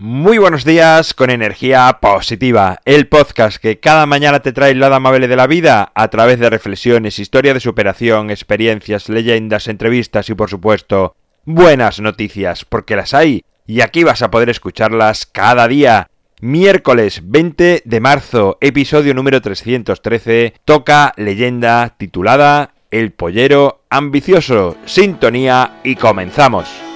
[0.00, 4.94] Muy buenos días con energía positiva, el podcast que cada mañana te trae el lado
[4.94, 10.34] amable de la vida a través de reflexiones, historia de superación, experiencias, leyendas, entrevistas y
[10.34, 16.08] por supuesto buenas noticias, porque las hay y aquí vas a poder escucharlas cada día.
[16.40, 25.96] Miércoles 20 de marzo, episodio número 313, toca leyenda titulada El pollero ambicioso, sintonía y
[25.96, 26.87] comenzamos.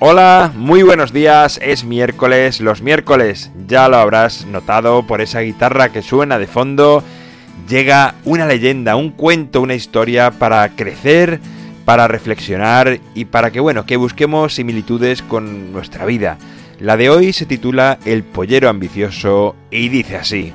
[0.00, 5.88] Hola, muy buenos días, es miércoles, los miércoles, ya lo habrás notado por esa guitarra
[5.88, 7.02] que suena de fondo,
[7.68, 11.40] llega una leyenda, un cuento, una historia para crecer,
[11.84, 16.38] para reflexionar y para que, bueno, que busquemos similitudes con nuestra vida.
[16.78, 20.52] La de hoy se titula El pollero ambicioso y dice así.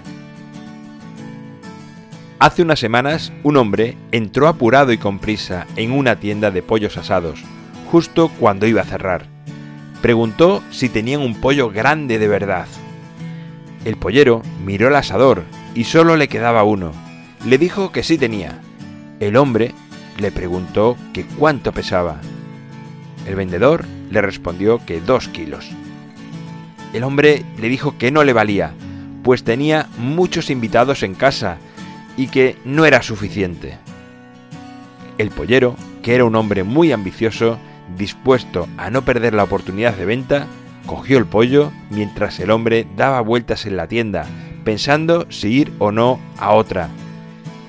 [2.39, 6.95] Hace unas semanas, un hombre entró apurado y con prisa en una tienda de pollos
[6.95, 7.43] asados,
[7.91, 9.32] justo cuando iba a cerrar
[10.03, 12.67] preguntó si tenían un pollo grande de verdad.
[13.85, 16.91] El pollero miró el asador y solo le quedaba uno.
[17.45, 18.59] Le dijo que sí tenía.
[19.21, 19.71] El hombre
[20.17, 22.19] le preguntó que cuánto pesaba.
[23.25, 25.69] El vendedor le respondió que dos kilos.
[26.91, 28.73] El hombre le dijo que no le valía,
[29.23, 31.59] pues tenía muchos invitados en casa
[32.17, 33.77] y que no era suficiente.
[35.17, 37.57] El pollero, que era un hombre muy ambicioso,
[37.97, 40.47] dispuesto a no perder la oportunidad de venta,
[40.85, 44.25] cogió el pollo mientras el hombre daba vueltas en la tienda,
[44.63, 46.89] pensando si ir o no a otra,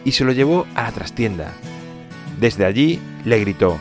[0.05, 1.53] y se lo llevó a la trastienda.
[2.39, 3.79] Desde allí le gritó,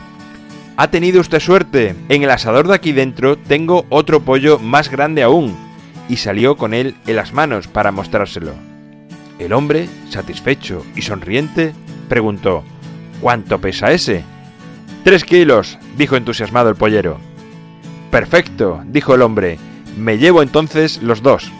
[0.76, 5.22] Ha tenido usted suerte, en el asador de aquí dentro tengo otro pollo más grande
[5.22, 5.56] aún,
[6.08, 8.52] y salió con él en las manos para mostrárselo.
[9.38, 11.72] El hombre, satisfecho y sonriente,
[12.08, 12.62] preguntó,
[13.20, 14.24] ¿Cuánto pesa ese?
[15.04, 17.18] Tres kilos, dijo entusiasmado el pollero.
[18.10, 19.58] Perfecto, dijo el hombre.
[19.98, 21.52] Me llevo entonces los dos.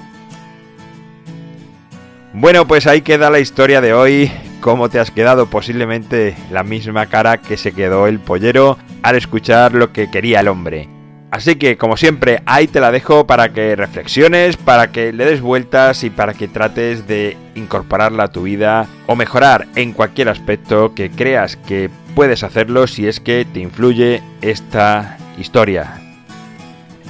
[2.33, 4.33] Bueno, pues ahí queda la historia de hoy.
[4.61, 5.51] ¿Cómo te has quedado?
[5.51, 10.49] Posiblemente la misma cara que se quedó el pollero al escuchar lo que quería el
[10.49, 10.89] hombre.
[11.31, 15.43] Así que, como siempre, ahí te la dejo para que reflexiones, para que le des
[15.43, 20.95] vueltas y para que trates de incorporarla a tu vida o mejorar en cualquier aspecto
[20.95, 26.01] que creas que puedes hacerlo si es que te influye esta historia.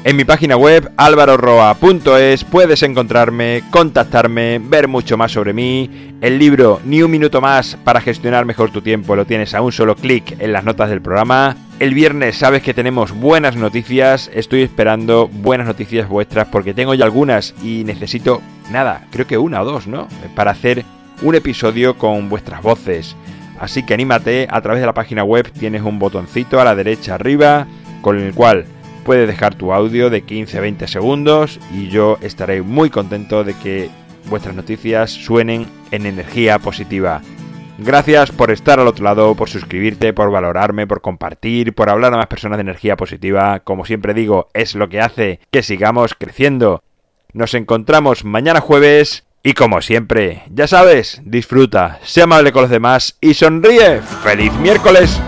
[0.04, 6.14] En mi página web alvaroroa.es puedes encontrarme, contactarme, ver mucho más sobre mí.
[6.20, 9.72] El libro Ni un minuto más para gestionar mejor tu tiempo lo tienes a un
[9.72, 11.56] solo clic en las notas del programa.
[11.80, 17.06] El viernes sabes que tenemos buenas noticias, estoy esperando buenas noticias vuestras porque tengo ya
[17.06, 20.08] algunas y necesito nada, creo que una o dos, ¿no?
[20.34, 20.84] Para hacer
[21.22, 23.16] un episodio con vuestras voces.
[23.58, 27.14] Así que anímate, a través de la página web tienes un botoncito a la derecha
[27.14, 27.66] arriba
[28.02, 28.66] con el cual
[29.04, 33.90] puedes dejar tu audio de 15-20 segundos y yo estaré muy contento de que
[34.28, 37.20] vuestras noticias suenen en energía positiva.
[37.78, 42.18] Gracias por estar al otro lado, por suscribirte, por valorarme, por compartir, por hablar a
[42.18, 43.60] más personas de energía positiva.
[43.60, 46.82] Como siempre digo, es lo que hace que sigamos creciendo.
[47.34, 53.16] Nos encontramos mañana jueves y como siempre, ya sabes, disfruta, sé amable con los demás
[53.20, 54.02] y sonríe.
[54.22, 55.20] ¡Feliz miércoles!